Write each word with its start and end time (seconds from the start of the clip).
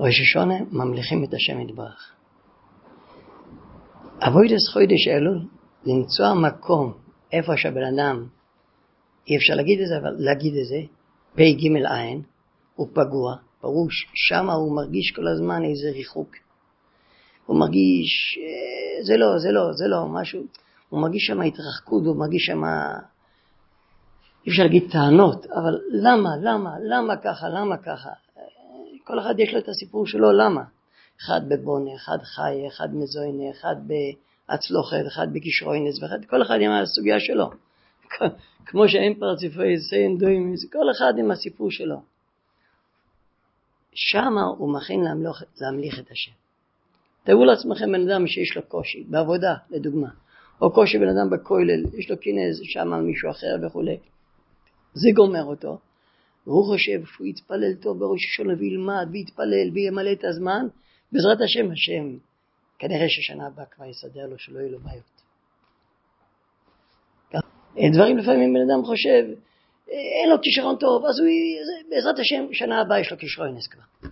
ראש 0.00 0.20
השונה 0.20 0.54
ממליכים 0.72 1.24
את 1.24 1.34
השם 1.34 1.60
יתברך. 1.60 2.12
אבוידס 4.20 4.68
חוידש 4.72 5.08
אלול, 5.08 5.40
למצוא 5.86 6.34
מקום 6.34 6.92
איפה 7.32 7.52
שהבן 7.56 7.84
אדם, 7.94 8.26
אי 9.28 9.36
אפשר 9.36 9.54
להגיד 9.54 9.80
את 9.80 9.88
זה, 9.88 9.96
אבל 9.98 10.14
להגיד 10.18 10.54
את 10.54 10.66
זה, 10.66 10.80
פ"ג 11.34 11.66
עין, 11.90 12.22
הוא 12.74 12.88
פגוע, 12.92 13.36
פירוש, 13.60 14.06
שמה 14.14 14.52
הוא 14.52 14.76
מרגיש 14.76 15.10
כל 15.10 15.28
הזמן 15.28 15.64
איזה 15.64 15.90
ריחוק. 15.90 16.30
הוא 17.46 17.58
מרגיש, 17.60 18.38
אה, 18.42 19.04
זה 19.04 19.16
לא, 19.16 19.38
זה 19.38 19.52
לא, 19.52 19.72
זה 19.72 19.88
לא, 19.88 20.06
משהו, 20.06 20.42
הוא 20.88 21.00
מרגיש 21.00 21.26
שם 21.26 21.40
התרחקות, 21.40 22.04
הוא 22.06 22.16
מרגיש 22.16 22.46
שם, 22.46 22.64
אי 24.46 24.50
אפשר 24.50 24.62
להגיד 24.62 24.90
טענות, 24.92 25.46
אבל 25.46 25.78
למה, 25.90 26.30
למה, 26.42 26.70
למה 26.80 27.16
ככה, 27.16 27.48
למה 27.48 27.76
ככה? 27.76 28.10
כל 29.08 29.18
אחד 29.18 29.40
יש 29.40 29.54
לו 29.54 29.58
את 29.58 29.68
הסיפור 29.68 30.06
שלו, 30.06 30.32
למה? 30.32 30.62
אחד 31.20 31.40
בבונה, 31.48 31.94
אחד 31.94 32.18
חי, 32.22 32.68
אחד 32.68 32.94
מזוינה, 32.94 33.50
אחד 33.50 33.76
בהצלוחת, 33.88 35.06
אחד 35.06 35.26
בכישרוינס, 35.32 36.02
ואחד, 36.02 36.24
כל 36.24 36.42
אחד 36.42 36.58
עם 36.60 36.70
הסוגיה 36.70 37.20
שלו. 37.20 37.50
כמו 38.66 38.88
שאין 38.88 39.14
פרציפי 39.14 39.78
סיין 39.88 40.18
דוים, 40.18 40.54
כל 40.72 40.90
אחד 40.90 41.12
עם 41.18 41.30
הסיפור 41.30 41.70
שלו. 41.70 42.02
שמה 43.94 44.42
הוא 44.42 44.74
מכין 44.74 45.00
להמליך, 45.00 45.42
להמליך 45.60 45.98
את 45.98 46.10
השם. 46.10 46.32
תראו 47.24 47.44
לעצמכם 47.44 47.92
בן 47.92 48.10
אדם 48.10 48.26
שיש 48.26 48.56
לו 48.56 48.62
קושי, 48.62 49.04
בעבודה 49.08 49.54
לדוגמה, 49.70 50.08
או 50.60 50.72
קושי 50.72 50.98
בן 50.98 51.08
אדם 51.08 51.30
בכולל, 51.30 51.82
יש 51.98 52.10
לו 52.10 52.18
קינז 52.18 52.60
שם 52.64 52.92
על 52.92 53.02
מישהו 53.02 53.30
אחר 53.30 53.56
וכולי. 53.62 53.98
זה 54.94 55.08
גומר 55.14 55.44
אותו, 55.44 55.78
והוא 56.48 56.66
חושב 56.66 57.04
שהוא 57.04 57.26
יתפלל 57.26 57.74
טוב 57.74 57.98
בראש 57.98 58.24
השונה 58.24 58.54
וילמד 58.58 59.08
ויתפלל 59.12 59.70
וימלא 59.74 60.12
את 60.12 60.24
הזמן, 60.24 60.66
בעזרת 61.12 61.40
השם, 61.40 61.70
השם 61.72 62.18
כנראה 62.78 63.08
ששנה 63.08 63.46
הבאה 63.46 63.64
כבר 63.66 63.84
יסדר 63.84 64.26
לו 64.26 64.38
שלא 64.38 64.58
יהיו 64.58 64.70
לו 64.72 64.78
בעיות. 64.80 65.22
דברים 67.92 68.18
לפעמים 68.18 68.54
בן 68.54 68.60
אדם 68.70 68.84
חושב, 68.84 69.24
אין 69.88 70.30
לו 70.30 70.36
כישרון 70.42 70.76
טוב, 70.76 71.04
אז 71.04 71.20
הוא, 71.20 71.28
בעזרת 71.90 72.18
השם, 72.18 72.52
שנה 72.52 72.80
הבאה 72.80 73.00
יש 73.00 73.12
לו 73.12 73.18
כישרונס 73.18 73.66
כבר. 73.66 74.08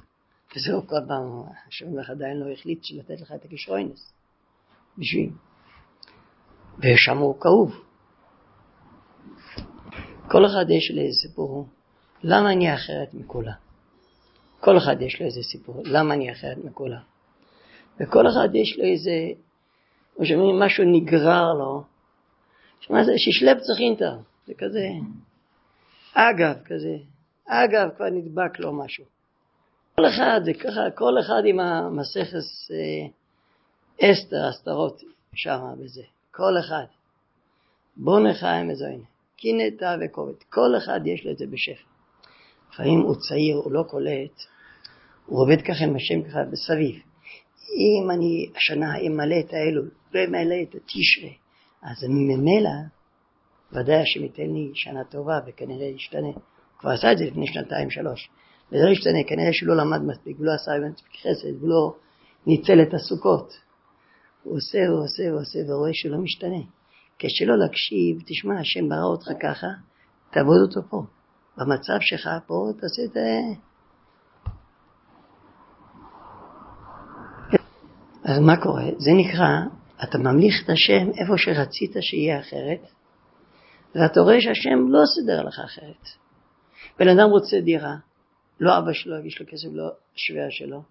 וזהו 0.56 0.86
כל 0.86 0.96
פעם, 1.08 1.42
השם 1.68 1.98
לך 1.98 2.10
עדיין 2.10 2.36
לא 2.36 2.52
החליט 2.52 2.80
לתת 2.90 3.20
לך 3.20 3.32
את 3.32 3.44
הכישרונס. 3.44 4.12
בשביל. 4.98 5.30
ושם 6.78 7.18
הוא 7.18 7.40
כאוב. 7.40 7.84
כל 10.30 10.46
אחד 10.46 10.70
יש 10.70 10.90
לי 10.90 11.12
סיפור, 11.12 11.66
למה 12.22 12.52
אני 12.52 12.74
אחרת 12.74 13.14
מכולה? 13.14 13.52
כל 14.60 14.78
אחד 14.78 15.02
יש 15.02 15.20
לו 15.20 15.26
איזה 15.26 15.42
סיפור, 15.42 15.82
למה 15.84 16.14
אני 16.14 16.32
אחרת 16.32 16.56
מכולה? 16.64 16.98
וכל 18.00 18.28
אחד 18.28 18.48
יש 18.54 18.78
לו 18.78 18.84
איזה, 18.84 19.40
כמו 20.16 20.26
שאומרים, 20.26 20.60
משהו 20.60 20.84
נגרר 20.84 21.52
לו, 21.52 21.82
שמה 22.80 23.04
זה, 23.04 23.12
שישלב 23.16 23.58
צריכינתא, 23.58 24.10
זה 24.46 24.54
כזה, 24.58 24.88
אגב, 26.14 26.54
כזה, 26.64 26.96
אגב, 27.46 27.88
כבר 27.96 28.06
נדבק 28.10 28.58
לו 28.58 28.72
משהו. 28.72 29.04
כל 29.96 30.06
אחד, 30.08 30.40
זה 30.44 30.54
ככה, 30.54 30.90
כל 30.94 31.20
אחד 31.20 31.42
עם 31.44 31.60
המסכס 31.60 32.70
אה, 32.70 33.06
אסתר, 34.10 34.46
הסתרות 34.48 35.02
שם 35.34 35.60
בזה, 35.78 36.02
כל 36.30 36.58
אחד. 36.60 36.84
בוא 37.96 38.20
נחיים 38.20 38.68
מזוין, 38.68 39.02
קינטה 39.36 39.96
וכובד, 40.00 40.34
כל 40.48 40.76
אחד 40.76 41.00
יש 41.06 41.24
לו 41.24 41.32
את 41.32 41.38
זה 41.38 41.46
בשפע. 41.46 41.95
לפעמים 42.72 43.00
הוא 43.00 43.14
צעיר, 43.28 43.56
הוא 43.56 43.72
לא 43.72 43.82
קולט, 43.82 44.40
הוא 45.26 45.42
עובד 45.42 45.62
ככה 45.62 45.84
עם 45.84 45.96
השם 45.96 46.22
ככה 46.22 46.38
בסביב. 46.52 46.96
אם 47.76 48.10
אני 48.10 48.50
השנה 48.56 48.98
אמלא 48.98 49.40
את 49.40 49.52
האלול 49.52 49.90
ואמלא 50.12 50.54
את 50.62 50.74
התשרה, 50.74 51.30
אז 51.82 52.04
ממילא 52.08 52.70
ודאי 53.72 53.96
השם 53.96 54.22
ייתן 54.22 54.50
לי 54.54 54.70
שנה 54.74 55.04
טובה 55.04 55.40
וכנראה 55.46 55.86
ישתנה. 55.86 56.26
הוא 56.26 56.34
כבר 56.78 56.90
עשה 56.90 57.12
את 57.12 57.18
זה 57.18 57.24
לפני 57.24 57.46
שנתיים 57.46 57.90
שלוש. 57.90 58.28
וזה 58.72 58.84
לא 58.84 58.90
ישתנה, 58.90 59.18
כנראה 59.28 59.52
שהוא 59.52 59.68
לא 59.68 59.76
למד 59.76 60.02
מספיק, 60.02 60.40
ולא 60.40 60.52
עשה 60.52 60.70
מספיק 60.90 61.12
חסד, 61.20 61.62
ולא 61.62 61.94
ניצל 62.46 62.82
את 62.82 62.94
הסוכות. 62.94 63.52
הוא 64.42 64.56
עושה, 64.56 64.78
הוא 64.88 65.04
עושה, 65.04 65.30
הוא 65.30 65.40
עושה, 65.40 65.58
ורואה 65.72 65.90
שהוא 65.94 66.12
לא 66.12 66.18
משתנה. 66.18 66.60
כשלא 67.18 67.58
להקשיב, 67.58 68.22
תשמע, 68.26 68.60
השם 68.60 68.88
ברא 68.88 69.04
אותך 69.04 69.28
ככה, 69.42 69.66
תעבוד 70.30 70.56
אותו 70.66 70.88
פה. 70.90 71.02
במצב 71.58 71.96
שלך 72.00 72.30
פה, 72.46 72.70
תעשה 72.80 73.02
את 73.04 73.16
ה... 73.16 73.20
אז 78.24 78.38
מה 78.38 78.56
קורה? 78.62 78.84
זה 78.98 79.10
נקרא, 79.16 79.48
אתה 80.04 80.18
ממליך 80.18 80.64
את 80.64 80.70
השם 80.70 81.10
איפה 81.20 81.32
שרצית 81.36 81.96
שיהיה 82.00 82.40
אחרת, 82.40 82.80
ואתה 83.94 84.20
רואה 84.20 84.40
שהשם 84.40 84.88
לא 84.88 85.00
סידר 85.14 85.42
לך 85.42 85.60
אחרת. 85.64 86.08
בן 86.98 87.08
אדם 87.08 87.30
רוצה 87.30 87.60
דירה, 87.60 87.96
לא 88.60 88.78
אבא 88.78 88.92
שלו, 88.92 89.26
יש 89.26 89.40
לו 89.40 89.46
כסף, 89.46 89.68
לא 89.72 89.90
שווה 90.14 90.50
שלו, 90.50 90.82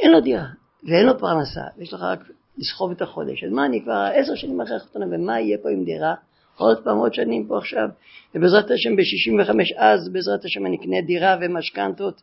אין 0.00 0.12
לו 0.12 0.20
דירה, 0.20 0.46
ואין 0.82 1.06
לו 1.06 1.18
פרנסה, 1.18 1.64
ויש 1.78 1.92
לך 1.92 2.00
רק 2.02 2.20
לסחוב 2.58 2.90
את 2.90 3.02
החודש. 3.02 3.44
אז 3.44 3.52
מה, 3.52 3.66
אני 3.66 3.82
כבר 3.82 4.08
עשר 4.14 4.34
שנים 4.34 4.60
אחרי 4.60 4.78
חתונה, 4.78 5.06
ומה 5.06 5.40
יהיה 5.40 5.58
פה 5.62 5.68
עם 5.70 5.84
דירה? 5.84 6.14
עוד 6.58 6.84
פעם, 6.84 6.96
עוד 6.96 7.14
שנים 7.14 7.46
פה 7.46 7.58
עכשיו, 7.58 7.88
ובעזרת 8.34 8.70
השם 8.70 8.96
ב-65 8.96 9.78
אז, 9.78 10.12
בעזרת 10.12 10.44
השם 10.44 10.66
אני 10.66 10.76
אקנה 10.76 11.00
דירה 11.06 11.36
ומשכנתות 11.40 12.22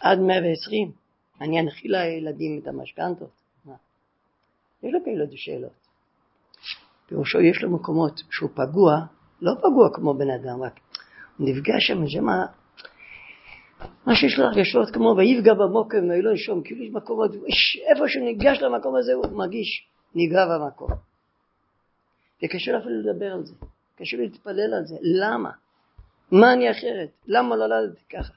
עד 0.00 0.18
120. 0.18 0.92
אני 1.40 1.60
אנחיל 1.60 1.96
לילדים 1.96 2.60
את 2.62 2.68
המשכנתות. 2.68 3.42
יש 4.82 4.92
לו 4.92 4.98
כאלה 5.04 5.24
שאלות. 5.34 5.72
פירושו 7.06 7.40
יש 7.40 7.62
לו 7.62 7.70
מקומות 7.70 8.22
שהוא 8.30 8.50
פגוע, 8.54 9.00
לא 9.42 9.52
פגוע 9.58 9.88
כמו 9.94 10.14
בן 10.14 10.30
אדם, 10.30 10.62
רק 10.62 10.80
הוא 11.38 11.48
נפגש 11.48 11.86
שם, 11.86 12.06
זה 12.06 12.20
מה, 12.20 12.46
מה 14.06 14.14
שיש 14.14 14.38
לו 14.38 14.44
הרגשות 14.44 14.90
כמו 14.90 15.14
ויפגע 15.18 15.54
במוקם 15.54 16.04
ולא 16.04 16.30
ינשום, 16.30 16.62
כאילו 16.62 16.84
יש 16.84 16.90
מקומות, 16.92 17.30
איפה 17.90 18.08
שהוא 18.08 18.24
ניגש 18.24 18.58
למקום 18.62 18.96
הזה 18.96 19.12
הוא 19.12 19.38
מרגיש 19.38 19.86
ניגע 20.14 20.46
במקום. 20.46 21.11
וקשה 22.44 22.72
לו 22.72 22.78
אפילו 22.78 23.00
לדבר 23.00 23.32
על 23.32 23.44
זה, 23.44 23.54
קשה 23.96 24.16
לי 24.16 24.22
להתפלל 24.22 24.74
על 24.74 24.84
זה, 24.84 24.96
למה? 25.02 25.50
מה 26.32 26.52
אני 26.52 26.70
אחרת? 26.70 27.10
למה 27.26 27.56
לא 27.56 27.66
נולדתי 27.66 28.04
ככה? 28.12 28.32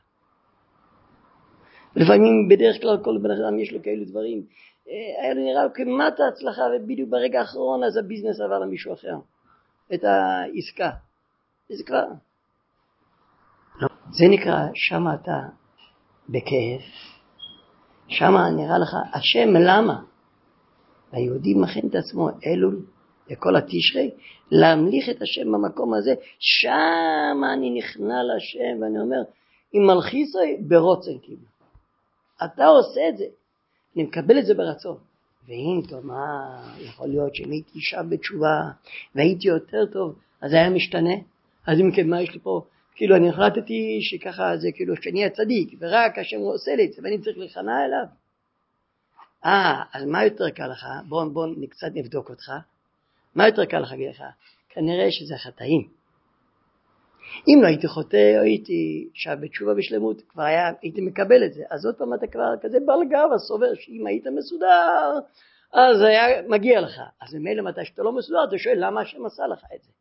לפעמים 1.95 2.47
בדרך 2.49 2.81
כלל 2.81 2.97
כל 3.03 3.17
בן 3.21 3.31
אדם 3.31 3.59
יש 3.59 3.71
לו 3.71 3.79
כאלו 3.83 4.05
דברים 4.05 4.45
אה, 4.87 5.23
היה 5.23 5.33
לו 5.33 5.41
נראה 5.41 5.69
כמעט 5.73 6.19
ההצלחה 6.19 6.61
ובדיוק 6.75 7.09
ברגע 7.09 7.39
האחרון 7.39 7.83
אז 7.83 7.97
הביזנס 7.97 8.39
עבר 8.39 8.59
למישהו 8.59 8.93
אחר 8.93 9.15
את 9.93 10.03
העסקה 10.03 10.89
וזה 11.71 11.83
כבר 11.83 12.03
לא. 13.81 13.87
זה 14.11 14.25
נקרא 14.29 14.59
שמה 14.73 15.15
אתה 15.15 15.39
בכאב 16.29 16.81
שמה 18.07 18.49
נראה 18.49 18.77
לך 18.77 18.95
השם 19.13 19.49
למה 19.53 20.01
היהודי 21.11 21.53
מכין 21.53 21.87
את 21.89 21.95
עצמו 21.95 22.29
אלול 22.45 22.85
לכל 23.29 23.55
התשרי 23.55 24.11
להמליך 24.51 25.09
את 25.09 25.21
השם 25.21 25.51
במקום 25.51 25.93
הזה 25.93 26.13
שמה 26.39 27.53
אני 27.53 27.69
נכנע 27.79 28.23
לשם 28.23 28.81
ואני 28.81 28.99
אומר 28.99 29.21
אם 29.73 29.87
מלכיסוי 29.87 30.57
ברוצן 30.67 31.19
כאילו 31.21 31.45
אתה 32.43 32.65
עושה 32.65 33.09
את 33.09 33.17
זה 33.17 33.25
אני 33.95 34.03
מקבל 34.03 34.39
את 34.39 34.45
זה 34.45 34.53
ברצון. 34.53 34.97
ואם 35.47 35.81
מה 36.03 36.61
יכול 36.79 37.07
להיות 37.07 37.35
שאם 37.35 37.51
הייתי 37.51 37.71
אישה 37.75 38.03
בתשובה 38.03 38.61
והייתי 39.15 39.47
יותר 39.47 39.85
טוב, 39.85 40.19
אז 40.41 40.53
היה 40.53 40.69
משתנה? 40.69 41.13
אז 41.67 41.79
אם 41.79 41.91
כן, 41.95 42.09
מה 42.09 42.21
יש 42.21 42.31
לי 42.31 42.39
פה? 42.39 42.61
כאילו, 42.95 43.15
אני 43.15 43.29
החלטתי 43.29 43.99
שככה 44.01 44.57
זה 44.57 44.69
כאילו 44.75 44.95
שאני 45.01 45.25
הצדיק, 45.25 45.73
ורק 45.79 46.17
השם 46.17 46.37
הוא 46.37 46.53
עושה 46.53 46.75
לי 46.75 46.85
את 46.85 46.93
זה, 46.93 47.01
ואני 47.03 47.21
צריך 47.21 47.37
להיכנע 47.37 47.85
אליו. 47.85 48.05
אה, 49.45 49.83
אז 49.93 50.05
מה 50.05 50.23
יותר 50.23 50.49
קל 50.49 50.67
לך? 50.67 50.85
בוא, 51.07 51.25
בוא 51.25 51.47
קצת 51.69 51.87
נבדוק 51.93 52.29
אותך. 52.29 52.51
מה 53.35 53.47
יותר 53.47 53.65
קל 53.65 53.79
לך? 53.79 54.23
כנראה 54.69 55.11
שזה 55.11 55.35
החטאים. 55.35 55.87
אם 57.47 57.61
לא 57.61 57.67
הייתי 57.67 57.87
חוטא, 57.87 58.39
הייתי 58.43 59.09
שב 59.13 59.37
בתשובה 59.41 59.73
בשלמות, 59.73 60.21
כבר 60.21 60.43
היה, 60.43 60.71
הייתי 60.81 61.01
מקבל 61.01 61.45
את 61.45 61.53
זה. 61.53 61.63
אז 61.69 61.85
עוד 61.85 61.95
פעם 61.95 62.13
אתה 62.13 62.27
כבר 62.27 62.53
כזה 62.61 62.77
בעל 62.85 62.99
גאווה, 63.09 63.37
סובר 63.37 63.73
שאם 63.75 64.07
היית 64.07 64.27
מסודר, 64.27 65.19
אז 65.73 66.01
היה 66.01 66.41
מגיע 66.47 66.81
לך. 66.81 67.01
אז 67.21 67.33
ממילא 67.33 67.63
מתי 67.63 67.85
שאתה 67.85 68.03
לא 68.03 68.11
מסודר, 68.11 68.43
אתה 68.43 68.57
שואל 68.57 68.77
למה 68.85 69.01
השם 69.01 69.25
עשה 69.25 69.47
לך 69.47 69.65
את 69.75 69.83
זה. 69.83 69.91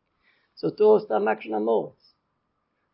זה 0.55 0.67
אותו 0.67 0.99
סתם 0.99 1.27
עקשן 1.27 1.53
המורץ. 1.53 2.15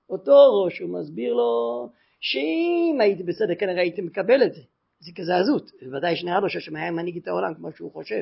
אותו 0.09 0.63
ראש, 0.63 0.79
הוא 0.79 0.99
מסביר 0.99 1.33
לו 1.33 1.89
שאם 2.19 2.97
הייתי 3.01 3.23
בסדר, 3.23 3.55
כנראה 3.55 3.81
הייתי 3.81 4.01
מקבל 4.01 4.43
את 4.43 4.53
זה. 4.53 4.61
זה 4.99 5.11
כזה 5.15 5.37
עזות. 5.37 5.71
ודאי 5.91 6.15
שנראה 6.15 6.39
לו 6.39 6.49
שהשם 6.49 6.75
היה 6.75 6.91
מנהיג 6.91 7.17
את 7.17 7.27
העולם 7.27 7.53
כמו 7.53 7.71
שהוא 7.71 7.91
חושב. 7.93 8.21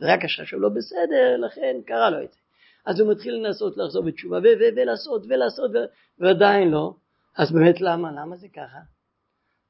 זה 0.00 0.12
רק 0.12 0.24
השם 0.24 0.60
לא 0.60 0.68
בסדר, 0.68 1.36
לכן 1.38 1.76
קרה 1.86 2.10
לו 2.10 2.24
את 2.24 2.32
זה. 2.32 2.38
אז 2.86 3.00
הוא 3.00 3.12
מתחיל 3.12 3.34
לנסות 3.34 3.76
לחזור 3.76 4.04
בתשובה 4.04 4.38
ולעשות 4.76 5.22
ולעשות 5.28 5.70
ועדיין 6.18 6.70
לא, 6.70 6.94
אז 7.36 7.52
באמת 7.52 7.80
למה? 7.80 8.12
למה 8.12 8.36
זה 8.36 8.48
ככה? 8.48 8.78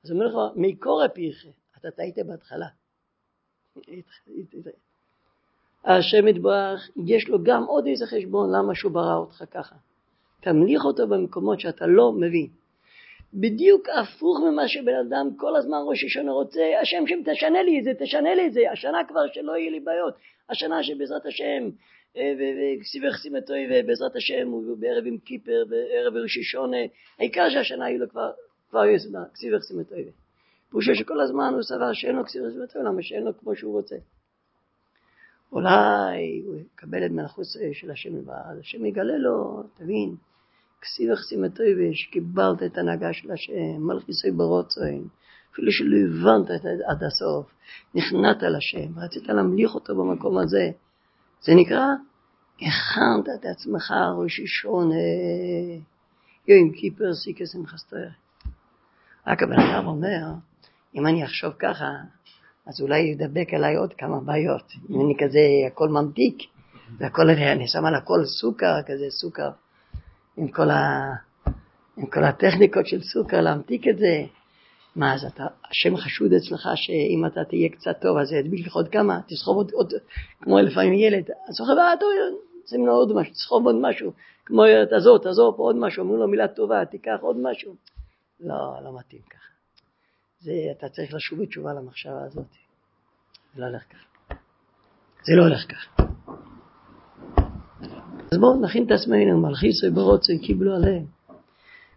אז 0.04 0.10
אומר 0.10 0.26
לך, 0.26 0.34
מקורא 0.56 1.08
פיך, 1.08 1.46
אתה 1.78 1.90
טעית 1.90 2.18
בהתחלה. 2.26 2.66
השם 5.84 6.28
יתברך, 6.28 6.90
יש 7.06 7.28
לו 7.28 7.42
גם 7.42 7.64
עוד 7.64 7.86
איזה 7.86 8.06
חשבון 8.06 8.52
למה 8.52 8.74
שהוא 8.74 8.92
ברא 8.92 9.16
אותך 9.16 9.44
ככה. 9.50 9.74
תמליך 10.40 10.84
אותו 10.84 11.08
במקומות 11.08 11.60
שאתה 11.60 11.86
לא 11.86 12.12
מבין. 12.12 12.50
בדיוק 13.34 13.88
הפוך 13.88 14.38
ממה 14.40 14.68
שבן 14.68 14.94
אדם 14.94 15.36
כל 15.36 15.56
הזמן 15.56 15.78
ראש 15.86 16.04
השונה 16.04 16.32
רוצה, 16.32 16.60
השם 16.82 17.06
שם 17.06 17.32
תשנה 17.32 17.62
לי 17.62 17.78
את 17.78 17.84
זה, 17.84 17.90
תשנה 17.98 18.34
לי 18.34 18.46
את 18.46 18.52
זה, 18.52 18.60
השנה 18.72 18.98
כבר 19.08 19.20
שלא 19.32 19.56
יהיה 19.56 19.70
לי 19.70 19.80
בעיות, 19.80 20.14
השנה 20.50 20.82
שבעזרת 20.82 21.26
השם, 21.26 21.70
אה, 22.16 22.32
וכסיבך 22.38 23.16
סימטוי 23.22 23.66
ובעזרת 23.70 24.16
השם, 24.16 24.54
ובערב 24.54 25.06
עם 25.06 25.18
קיפר, 25.18 25.64
בערב 25.68 26.16
ראש 26.16 26.38
השונה, 26.38 26.76
העיקר 27.18 27.50
שהשנה 27.50 27.90
יהיו 27.90 27.98
לו 27.98 28.08
כבר, 28.08 28.30
כבר 28.70 28.86
יסודה, 28.86 29.24
כסיבך 29.34 29.62
סימטוי. 29.62 30.04
פירושו 30.70 30.94
שכל 30.94 31.20
הזמן 31.20 31.52
הוא 31.54 31.62
סבר 31.62 31.92
שאין 31.92 32.16
לו 32.16 32.24
כסיבך 32.24 32.48
סימטוי, 32.52 32.82
למה 32.82 33.02
שאין 33.02 33.22
לו 33.22 33.38
כמו 33.38 33.56
שהוא 33.56 33.72
רוצה. 33.72 33.96
אולי 35.52 36.42
הוא 36.46 36.56
יקבל 36.56 37.06
את 37.06 37.10
מלכות 37.10 37.44
של 37.72 37.90
השם 37.90 38.28
ואז 38.28 38.58
השם 38.58 38.86
יגלה 38.86 39.16
לו, 39.18 39.62
תבין, 39.76 40.14
כסיב 40.82 41.12
החסימתוי 41.12 41.94
שקיבלת 41.94 42.62
את 42.62 42.78
ההנהגה 42.78 43.12
של 43.12 43.30
השם, 43.30 43.76
מלכיסוי 43.78 44.30
ברוצוין, 44.30 45.04
אפילו 45.52 45.72
שלא 45.72 45.96
הבנת 45.96 46.50
עד 46.86 47.04
הסוף, 47.04 47.46
נכנעת 47.94 48.42
לשם, 48.42 48.98
רצית 48.98 49.28
להמליך 49.28 49.74
אותו 49.74 49.96
במקום 49.96 50.38
הזה, 50.38 50.70
זה 51.40 51.54
נקרא, 51.54 51.86
הכנת 52.56 53.28
את 53.34 53.44
עצמך 53.44 53.94
ראש 54.18 54.40
ראשון, 54.40 54.90
יום 56.48 56.72
כיפר 56.72 57.14
סיקס 57.14 57.54
עם 57.54 57.66
חסטויר. 57.66 58.10
רק 59.26 59.42
הבן 59.42 59.60
אדם 59.60 59.86
אומר, 59.86 60.26
אם 60.94 61.06
אני 61.06 61.24
אחשוב 61.24 61.52
ככה, 61.58 61.90
אז 62.66 62.80
אולי 62.80 62.98
ידבק 62.98 63.54
עליי 63.54 63.76
עוד 63.76 63.92
כמה 63.92 64.20
בעיות. 64.20 64.72
אם 64.90 65.00
אני 65.00 65.14
כזה 65.18 65.40
הכל 65.66 65.88
ממתיק, 65.88 66.42
והכל, 66.98 67.30
אני 67.30 67.68
שם 67.68 67.84
על 67.84 67.94
הכל 67.94 68.24
סוכר, 68.24 68.82
כזה 68.86 69.06
סוכר, 69.10 69.50
עם 70.40 70.48
כל, 70.48 70.70
ה, 70.70 71.12
עם 71.96 72.06
כל 72.06 72.24
הטכניקות 72.24 72.86
של 72.86 73.02
סוכר, 73.02 73.40
להמתיק 73.40 73.88
את 73.88 73.98
זה. 73.98 74.24
מה, 74.96 75.14
אז 75.14 75.24
אתה, 75.24 75.46
השם 75.70 75.96
חשוד 75.96 76.32
אצלך 76.32 76.68
שאם 76.74 77.26
אתה 77.26 77.44
תהיה 77.44 77.68
קצת 77.68 78.00
טוב, 78.00 78.18
אז 78.18 78.32
ידביק 78.32 78.66
לך 78.66 78.74
עוד 78.74 78.88
כמה, 78.88 79.20
תסחוב 79.28 79.56
עוד, 79.56 79.70
עוד 79.72 79.92
כמו 80.40 80.58
לפעמים 80.58 80.92
ילד, 80.92 81.30
אז 81.48 81.54
סוחב, 81.54 81.72
אה, 81.78 81.96
טוב, 82.00 82.08
שים 82.66 82.86
לו 82.86 82.92
עוד 82.92 83.12
משהו, 83.12 83.32
תסחוב 83.32 83.66
עוד 83.66 83.76
משהו, 83.80 84.12
כמו 84.46 84.62
תעזור, 84.90 85.18
תעזור 85.18 85.56
פה 85.56 85.62
עוד 85.62 85.76
משהו, 85.76 86.02
אמרו 86.02 86.16
לו 86.16 86.28
מילה 86.28 86.48
טובה, 86.48 86.84
תיקח 86.84 87.18
עוד 87.20 87.36
משהו. 87.42 87.74
לא, 88.40 88.56
לא 88.84 88.98
מתאים 88.98 89.22
ככה. 89.30 89.50
זה, 90.40 90.52
אתה 90.78 90.88
צריך 90.88 91.14
לשוב 91.14 91.42
בתשובה 91.42 91.72
למחשבה 91.72 92.24
הזאת. 92.24 92.46
זה 93.54 93.60
לא 93.60 93.66
הולך 93.66 93.82
ככה. 93.82 94.34
זה 95.22 95.32
לא 95.36 95.42
הולך 95.42 95.60
ככה. 95.68 96.09
אז 98.32 98.38
בואו 98.38 98.60
נכין 98.60 98.86
את 98.86 98.90
עצמנו, 98.90 99.40
מלכיסוי 99.40 99.90
ברוצוי 99.90 100.38
קיבלו 100.38 100.74
עליהם. 100.74 101.04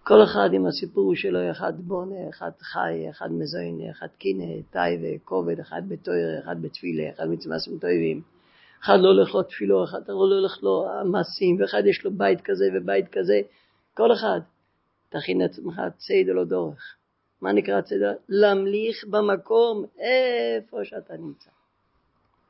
כל 0.04 0.24
אחד 0.24 0.50
עם 0.54 0.66
הסיפור 0.66 1.16
שלו, 1.16 1.52
אחד 1.52 1.74
בונה, 1.78 2.30
אחד 2.30 2.52
חי, 2.62 3.10
אחד 3.10 3.32
מזוין, 3.32 3.90
אחד 3.92 4.08
קינא, 4.18 4.62
טייבה, 4.72 5.18
כובד, 5.24 5.60
אחד 5.60 5.82
בתויר, 5.88 6.40
אחד 6.44 6.62
בתפילה, 6.62 7.10
אחד 7.10 7.28
מצמאסים 7.30 7.74
טובים. 7.74 8.22
אחד 8.84 8.98
לא 9.00 9.08
הולך 9.08 9.36
לו 9.36 9.44
תפילו, 9.44 9.84
אחד 9.84 10.00
לא 10.08 10.14
הולך 10.14 10.64
לו 10.64 10.86
מעשים, 11.06 11.62
ואחד 11.62 11.84
יש 11.86 12.06
לו 12.06 12.12
בית 12.12 12.42
כזה 12.42 12.66
ובית 12.76 13.08
כזה. 13.12 13.42
כל 13.94 14.14
אחד, 14.14 14.40
תכין 15.10 15.42
לעצמך 15.42 15.82
ציד 15.98 16.30
או 16.30 16.34
לא 16.34 16.44
דורך. 16.44 16.96
מה 17.42 17.52
נקרא 17.52 17.82
צדק? 17.82 18.18
להמליך 18.30 19.06
במקום 19.10 19.86
איפה 20.00 20.78
שאתה 20.84 21.14
נמצא. 21.18 21.50